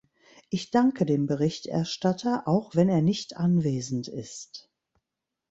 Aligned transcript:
Ich 0.49 0.71
danke 0.71 1.05
dem 1.05 1.27
Berichterstatter, 1.27 2.47
auch 2.47 2.73
wenn 2.75 2.89
er 2.89 3.03
nicht 3.03 3.37
anwesend 3.37 4.07
ist. 4.07 4.67